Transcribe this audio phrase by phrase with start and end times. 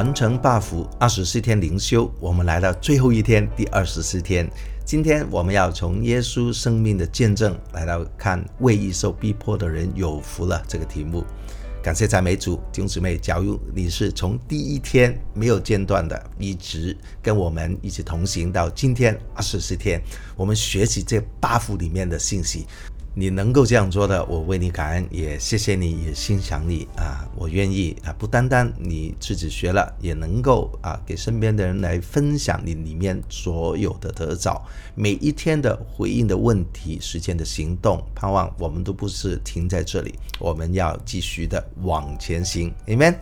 [0.00, 4.50] 完成 buff 二十四天灵修，我们来到最后一天，第二十四天。
[4.82, 11.22] 今天我们要从耶稣生命的见证来到看为义受逼迫的人有福了这个题目。
[11.82, 20.00] 感谢赞美主，弟兄姊妹，假如你是从第一天没有间断的，一直跟我们一起同行到今天二十四天，
[20.34, 22.66] 我们学习这 buff 里面的信息。
[23.12, 27.28] 你能够这样做的，我为你感恩，也谢谢你，也欣赏你啊！
[27.34, 34.64] 我愿意啊，不单单你自己学了，也能够啊，给身边的人来分享你里面所有的得着，
[34.94, 43.16] 每一天的回应的问题，实践的行动，盼望我们都不是停在这里，我们要继续的往前行，Amen。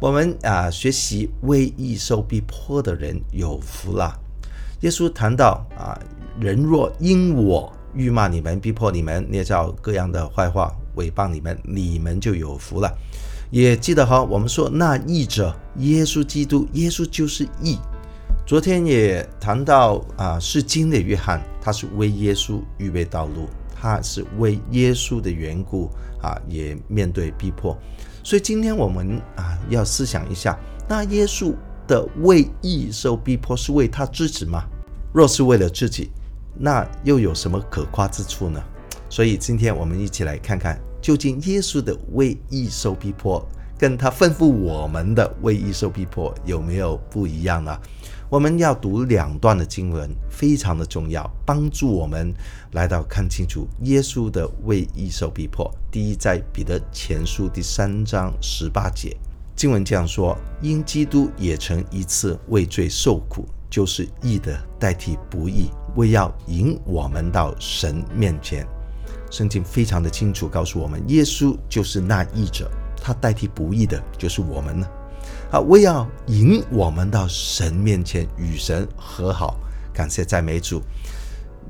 [0.00, 4.20] 我们啊，学习为义受逼迫的人有福了。
[4.80, 5.96] 耶稣谈到啊，
[6.40, 7.72] 人若因我。
[7.94, 12.92] 辱骂你们，逼迫你们，捏造各样的坏话，诽谤你们，你们就有福了。
[13.50, 17.78] 也记得哈，我们说那义者，耶稣基督，耶稣就是义。
[18.46, 25.88] 昨天也谈到啊，是经的约翰，他是为耶稣预备道路，他是为耶稣的缘故
[26.20, 27.76] 啊，也面对逼迫。
[28.22, 31.54] 所以今天我们啊，要思想一下，那耶稣
[31.86, 34.64] 的为义受逼迫，是为他自己吗？
[35.12, 36.10] 若是为了自己，
[36.56, 38.62] 那又有什么可夸之处呢？
[39.08, 43.46] 所以今天我们一起来看看，究竟耶稣的为义受逼迫，
[43.78, 47.78] 跟他吩咐我们的为义受逼迫有没有不一样呢？
[48.28, 52.32] 我们要读两段的经文，非常的重要，帮助我们
[52.72, 55.72] 来到看清楚耶稣的为义受逼迫。
[55.90, 59.16] 第一，在彼得前书第三章十八节，
[59.54, 63.46] 经文这样说：因基督也曾一次为罪受苦。
[63.70, 68.66] 就是义的代替不义，为要引我们到神面前。
[69.30, 74.86] 圣经非常的清楚告诉我们，耶稣就是那义者，他代替不义的，就是我们呢。
[75.50, 79.56] 啊，为要引我们到神面前与神和好，
[79.92, 80.80] 感谢赞美主。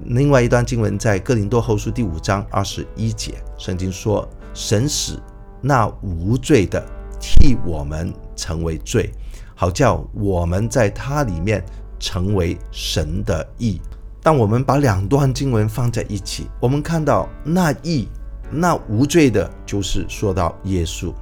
[0.07, 5.19] 另外一段经文在哥林多后书第五章二十一节，圣经说：神使
[5.61, 6.85] 那无罪的
[7.21, 9.11] 替我们成为罪，
[9.55, 11.65] 好叫我们在他里面。
[12.01, 13.81] 成为神的义。
[14.25, 18.09] 当我们把两段经文放在一起，我们看到那义、
[18.51, 21.13] 那无罪的，就是说到耶稣；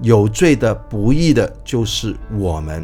[0.00, 2.82] 有罪的、不义的，就是我们。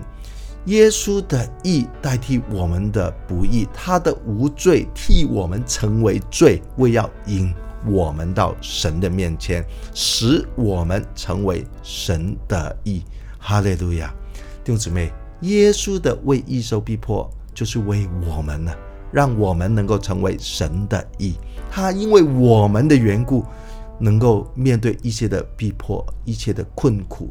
[0.67, 7.51] 耶稣的义代替我们的不义，他的无罪替我们成为罪，为要引
[7.87, 13.03] 我们到神的面前，使我们成为神的义。
[13.39, 14.13] 哈利路亚！
[14.63, 15.11] 弟兄姊妹，
[15.41, 17.27] 耶稣的为义受逼迫。
[17.55, 18.73] 就是为我们呢，
[19.13, 21.35] 让我们能够成为神的义。
[21.71, 23.45] 他因为我们的缘故，
[23.99, 27.31] 能够面对一切的逼迫、一切的困苦。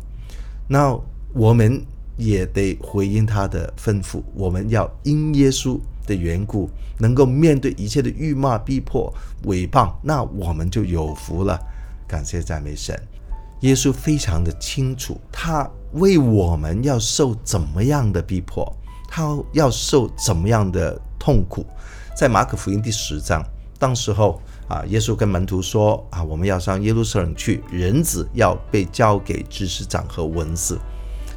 [0.67, 0.97] 那
[1.33, 1.83] 我们
[2.17, 9.13] 也得回应他的吩咐，我们要因耶稣的缘故，能够面对一切的辱骂、逼迫、
[9.45, 11.59] 毁谤，那我们就有福了。
[12.07, 12.97] 感谢赞美神。
[13.61, 18.71] 耶稣非常的清楚，他为我们要受怎么样的逼迫。
[19.07, 21.63] 他要受怎么样的痛苦？
[22.17, 23.45] 在马可福音第十章，
[23.77, 30.75] 当时候啊，耶稣跟门徒说啊，我们要上耶路撒冷去，人子要被交给知识长和文士，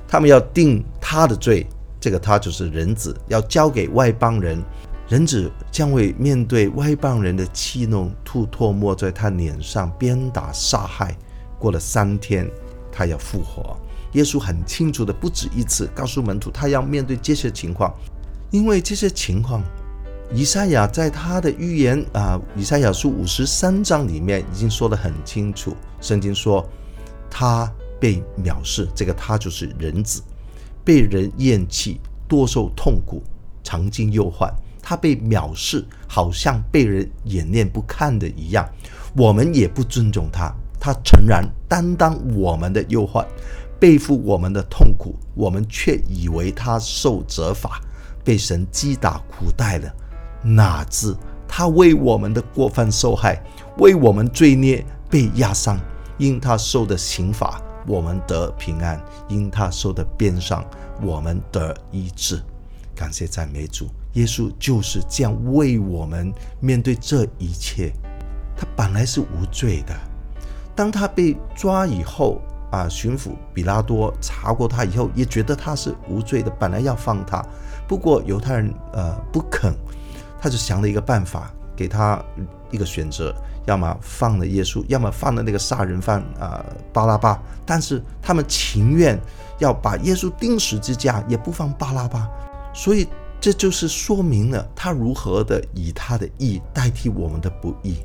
[0.09, 1.67] 他们要定他的罪，
[2.01, 4.59] 这个他就是人子，要交给外邦人，
[5.07, 11.15] 人子将会面对外邦人的戏弄、吐唾沫在他脸上、鞭打、杀害，
[11.59, 12.51] 过了三天，
[12.91, 13.77] 他要复活。
[14.13, 17.93] 耶稣很清楚的，不止一次告诉门徒，他要面对这些情况，
[18.55, 19.61] 因为这些情况，
[20.33, 25.77] 以赛亚在他的预言啊，以赛亚书五十三章里面已经说得很清楚。
[26.01, 26.65] 圣经说，
[27.29, 30.23] 他被藐视，这个他就是人子，
[30.85, 33.25] 被人厌弃，多受痛苦，
[33.65, 34.49] 常经忧患。
[34.81, 38.65] 他被藐视，好像被人掩面不看的一样。
[39.17, 43.27] 我们也不尊重他，他诚然担当我们的忧患。
[43.81, 47.81] 背负我们的痛苦，我们却以为他受责罚，
[48.25, 49.95] 被神击打苦待了。
[50.43, 51.15] 哪知
[51.47, 53.41] 他为我们的过犯受害，
[53.79, 55.79] 为我们罪孽被压伤。
[56.17, 58.97] 因他受的刑罚，我们得平安；
[59.29, 60.65] 因他受的鞭伤，
[61.03, 62.41] 我们得医治。
[62.95, 67.93] 感谢赞美主，耶稣就是这样为我们面对这一切。
[68.57, 69.95] 他本来是无罪的，
[70.77, 72.41] 当他被抓以后。
[72.75, 77.41] 啊，巡抚比拉多查过他以后，也觉得他是无罪的，本来要放他，
[77.87, 79.73] 不过犹太人呃不肯，
[80.41, 82.21] 他就想了一个办法，给他
[82.73, 83.33] 一个选择，
[83.65, 87.41] 要么放了耶稣，要么放了那个杀人犯啊、呃、巴拉巴。
[87.65, 89.17] 但是他们情愿
[89.61, 92.29] 要把耶稣钉十字架，也不放巴拉巴。
[92.75, 93.07] 所以
[93.41, 97.99] 这就是说明了他如何的以他的义代替我们的不义，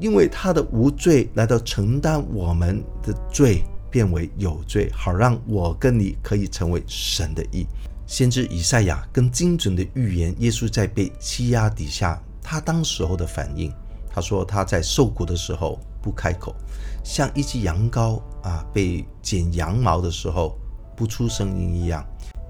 [0.00, 3.62] 因为他的无罪来到承担我们的罪，
[3.92, 7.66] 变为有罪，好让我跟你可以成为神的义。
[8.06, 13.70] 先知以赛亚更精准的预言耶稣在被欺压底下，他当时候的反应。
[14.14, 16.54] 他说他在受苦的时候不开口，
[17.04, 20.58] 像一只羊羔啊被剪羊毛的时候
[20.96, 22.04] 不出声音一样。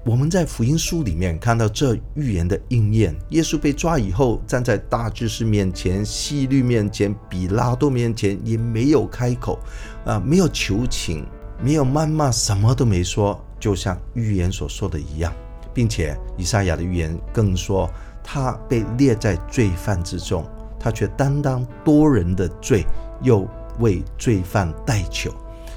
[0.05, 3.15] 我们在福音书里面看到这预言的应验。
[3.29, 9.57] 耶稣被抓以后，站在大祭司面前、希律面前、比拉多面前，也没有开口，
[10.03, 11.25] 啊，没有求情，
[11.63, 15.33] 没有谩骂，什么都没说，就像预言所说的一样。
[15.73, 17.89] 并且以赛亚的预言更说，
[18.21, 20.45] 他被列在罪犯之中，
[20.77, 22.85] 他却担当多人的罪，
[23.21, 23.47] 又
[23.79, 25.33] 为罪犯代求。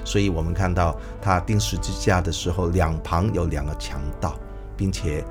[0.07, 4.35] 所以我们看到他钉十字架的时候，两旁有两个强盗，
[4.75, 5.23] 并且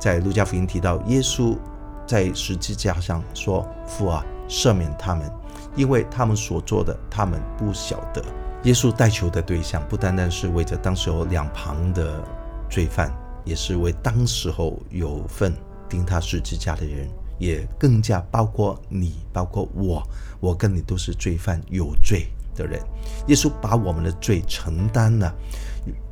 [0.00, 1.56] 在路加福音提到，耶稣
[2.04, 5.30] 在十字架上说：“父啊，赦免他们，
[5.76, 8.24] 因为他们所做的，他们不晓得。”
[8.64, 12.20] 耶稣代求的对象不单单是为着当时候两旁的
[12.68, 13.12] 罪犯。
[13.44, 15.52] 也是为当时候有份
[15.88, 17.08] 钉他十字架的人，
[17.40, 20.00] 也更加包括你，包括我，
[20.38, 22.80] 我跟你都是罪犯，有罪的人。
[23.28, 25.34] 耶稣把我们的罪承担了，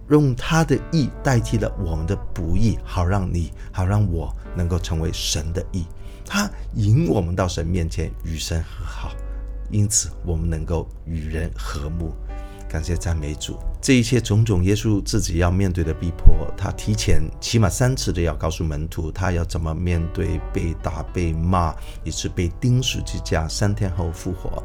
[0.09, 5.87] 用他的义代替了我们的不义，好让你，好让我能够成为神的义。
[6.25, 9.13] 他引我们到神面前，与神和好，
[9.71, 12.15] 因此我们能够与人和睦。
[12.69, 21.75] 感谢赞美主，这一切种种，耶稣自己要面对的逼迫，他提前起码三次的要告诉门徒，他要怎么面对被打、被骂，
[22.05, 24.63] 以及被钉十字架，三天后复活。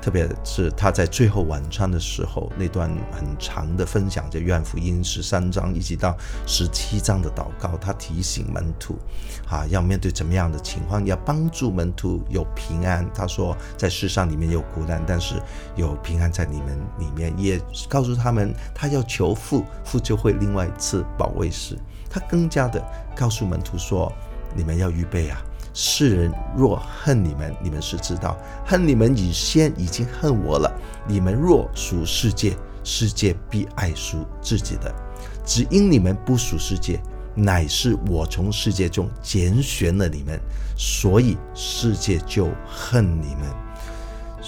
[0.00, 6.16] 特别是他在最后晚餐的时候，那段很长的分享，就约翰福音十三章一直到
[6.46, 8.96] 十七章的祷告，他提醒门徒，
[9.48, 13.10] 啊，要面对怎么样的情况，要帮助门徒有平安。
[13.12, 15.34] 他说，在世上里面有苦难，但是
[15.74, 17.34] 有平安在你们里面。
[17.36, 21.78] 也告诉他们，他要求父，父就会另外一次保卫时。
[22.10, 22.82] 他更加的
[23.14, 24.12] 告诉门徒说，
[24.54, 25.42] 你们要预备啊。
[25.74, 30.72] 世人若恨你们，你们是知道；恨你们以先已经恨我了。
[31.06, 34.92] 你们若属世界，世界必爱属自己的。
[35.44, 37.00] 只因你们不属世界，
[37.34, 40.40] 乃是我从世界中拣选了你们，
[40.76, 43.44] 所以世界就恨你们。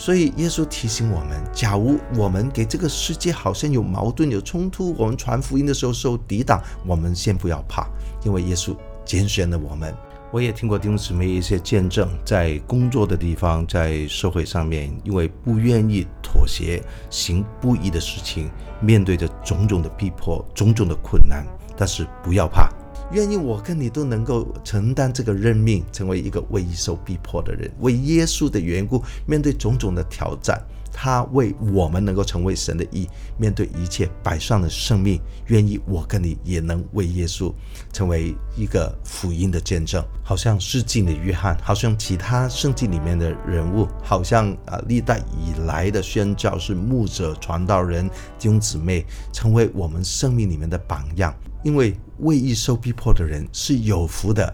[0.00, 7.87] 所以耶稣提醒我们：假如我们给这个世界好像有矛盾、有冲突，我们传福音的时候受抵挡，我们先不要怕，
[8.25, 8.75] 因为耶稣
[9.05, 9.94] 拣选了我们。
[10.32, 18.50] 我也听过弟兄姊妹一些见证，在工作的地方，在社会上面，因为不愿意妥协，行不义的事情，
[18.81, 21.44] 面对着种种的逼迫、种种的困难，
[21.76, 22.70] 但是不要怕，
[23.12, 30.62] 愿意我跟你都能够承担这个任命，成为一个为受逼迫的人，为耶稣的缘故，面对种种的挑战。
[30.92, 33.08] 他为我们能够成为神的义，
[33.38, 37.52] 面对一切摆上的生命，愿意我跟你也能为耶稣
[37.92, 51.35] 成为一个福音的见证，好像施浸的约翰，好像其他圣经里面的人物，好像啊历代以来的宣教是、牧者、传道人、弟兄姊妹，成为我们生命里面的榜样。
[51.62, 54.52] 因为为义受逼迫的人是有福的。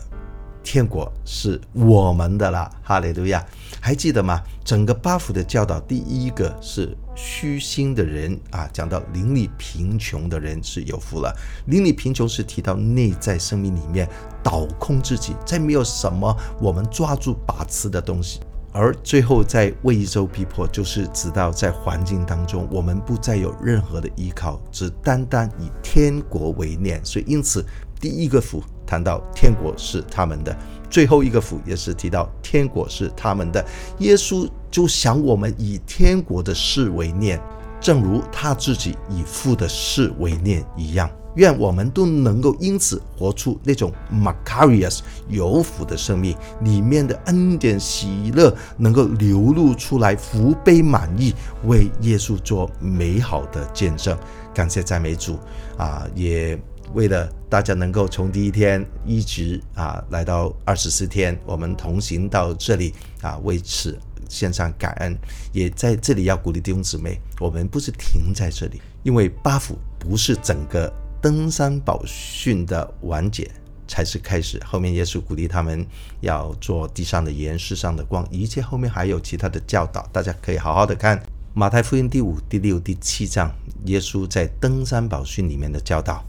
[0.67, 3.47] 天国是我们的了，哈利路亚！
[3.81, 4.43] 还记得吗？
[4.65, 11.33] 整个八福的教导，第一个是虚心的人啊，讲到邻里贫穷的人是有福了。
[11.67, 14.09] 邻里贫穷是提到内在生命里面
[14.43, 18.41] 倒空自己，再没有什么我们抓住把持的东西。
[18.73, 27.03] 而最后在为义受逼迫，就是直到在环境当中，我们不再有任何的依靠，只单单以天国为念。
[27.03, 27.65] 所以因此，
[28.01, 28.63] 第一个福。
[28.89, 30.57] 谈到天国是他们的，
[30.89, 33.67] 最后一个福也是提到天国是他们的。
[33.99, 37.43] 耶稣就想我们以天国的事为念，
[37.81, 41.11] 正如他自己以父的事为念一样。
[41.35, 51.35] 愿我们都能够因此活出那种 Macarius 有福的生命，里面的恩典喜乐能够流露出来，福杯满溢，
[51.65, 54.17] 为耶稣做美好的见证。
[54.55, 55.37] 感谢赞美主
[55.77, 56.57] 啊，也。
[56.95, 65.17] 为了大家能够从第一天一直啊来到二十四天，我们同行到这里啊，为此献上感恩。
[65.53, 73.51] 也在这里要鼓励弟兄姊妹，我们不是停在这里，因为八府不是整个登山宝训的完结。
[73.89, 74.61] 才是开始。
[74.67, 75.87] 后面耶稣鼓励他们
[76.21, 81.23] 要做地上的盐、世上的光，一切后面还有其他的教导，大家可以好好的看
[81.55, 83.49] 马太福音第五、第六、第七章，
[83.85, 86.25] 耶稣在登山宝训里面的教导。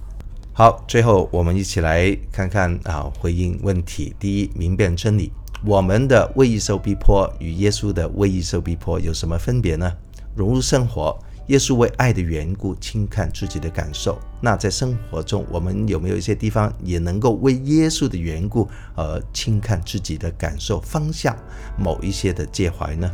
[0.58, 4.16] 好，最后我们一起来看看啊，回应问题。
[4.18, 5.32] 第一，明辨真理，
[5.64, 9.94] 我们的为义受逼迫与耶稣的为义受逼迫有什么分别呢？
[10.36, 11.16] 融入生活。
[11.50, 21.38] 耶稣为爱的缘故轻看自己的感受，那在生活中，我们有没有一些地方也能够为耶稣的缘故而轻看自己的感受，放下
[21.78, 23.14] 某一些的介怀呢？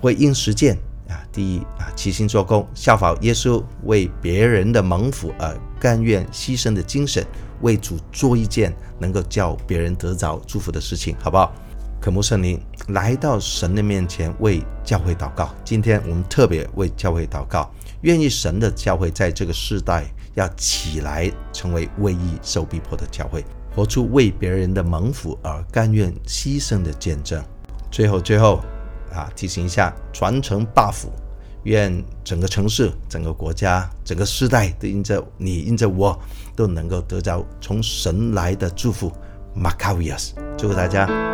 [0.00, 0.78] 回应实践
[1.10, 7.26] 啊，第一啊，齐心做工，效法耶稣为别人的蒙福而甘愿牺牲的精神，
[7.60, 11.52] 为主做一件能够叫别人得着祝福的事情，好不好？
[12.00, 15.54] 渴慕圣灵来到神的面前，为教会祷告。
[15.62, 23.44] 今天我们特别为教会祷告，愿意神的教会在这个世代要起来，成为为义受逼迫的教会，
[23.76, 27.44] 活出为别人的蒙福而甘愿牺牲的见证。
[27.90, 28.60] 最后，最后
[29.12, 31.10] 啊，提醒一下，传承大福
[31.64, 36.18] 愿整个城市、整个国家、整个世代都因着你、因着我，
[36.56, 39.12] 都能够得到从神来的祝福。
[39.56, 41.29] Macarius，祝福大家。